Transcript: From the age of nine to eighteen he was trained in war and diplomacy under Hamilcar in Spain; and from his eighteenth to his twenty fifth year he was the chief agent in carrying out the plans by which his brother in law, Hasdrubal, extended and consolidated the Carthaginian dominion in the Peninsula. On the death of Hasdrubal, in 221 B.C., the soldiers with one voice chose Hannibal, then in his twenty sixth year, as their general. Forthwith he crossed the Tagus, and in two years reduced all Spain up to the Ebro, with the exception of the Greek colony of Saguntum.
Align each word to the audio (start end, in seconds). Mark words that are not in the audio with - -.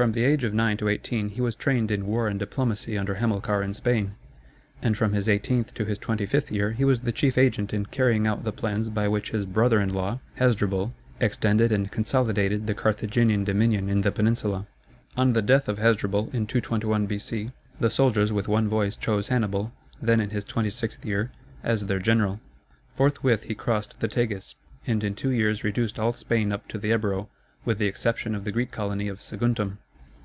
From 0.00 0.12
the 0.12 0.24
age 0.24 0.44
of 0.44 0.54
nine 0.54 0.78
to 0.78 0.88
eighteen 0.88 1.28
he 1.28 1.42
was 1.42 1.54
trained 1.54 1.90
in 1.90 2.06
war 2.06 2.26
and 2.26 2.40
diplomacy 2.40 2.96
under 2.96 3.16
Hamilcar 3.16 3.62
in 3.62 3.74
Spain; 3.74 4.12
and 4.80 4.96
from 4.96 5.12
his 5.12 5.28
eighteenth 5.28 5.74
to 5.74 5.84
his 5.84 5.98
twenty 5.98 6.24
fifth 6.24 6.50
year 6.50 6.72
he 6.72 6.86
was 6.86 7.02
the 7.02 7.12
chief 7.12 7.36
agent 7.36 7.74
in 7.74 7.84
carrying 7.84 8.26
out 8.26 8.42
the 8.42 8.50
plans 8.50 8.88
by 8.88 9.08
which 9.08 9.28
his 9.32 9.44
brother 9.44 9.78
in 9.78 9.92
law, 9.92 10.18
Hasdrubal, 10.36 10.94
extended 11.20 11.70
and 11.70 11.92
consolidated 11.92 12.66
the 12.66 12.72
Carthaginian 12.72 13.44
dominion 13.44 13.90
in 13.90 14.00
the 14.00 14.10
Peninsula. 14.10 14.66
On 15.18 15.34
the 15.34 15.42
death 15.42 15.68
of 15.68 15.76
Hasdrubal, 15.76 16.30
in 16.32 16.46
221 16.46 17.04
B.C., 17.04 17.50
the 17.78 17.90
soldiers 17.90 18.32
with 18.32 18.48
one 18.48 18.70
voice 18.70 18.96
chose 18.96 19.28
Hannibal, 19.28 19.70
then 20.00 20.18
in 20.18 20.30
his 20.30 20.44
twenty 20.44 20.70
sixth 20.70 21.04
year, 21.04 21.30
as 21.62 21.84
their 21.88 21.98
general. 22.00 22.40
Forthwith 22.94 23.42
he 23.42 23.54
crossed 23.54 24.00
the 24.00 24.08
Tagus, 24.08 24.54
and 24.86 25.04
in 25.04 25.14
two 25.14 25.30
years 25.30 25.62
reduced 25.62 25.98
all 25.98 26.14
Spain 26.14 26.52
up 26.52 26.66
to 26.68 26.78
the 26.78 26.90
Ebro, 26.90 27.28
with 27.66 27.76
the 27.76 27.86
exception 27.86 28.34
of 28.34 28.44
the 28.44 28.50
Greek 28.52 28.70
colony 28.70 29.06
of 29.06 29.20
Saguntum. 29.20 29.76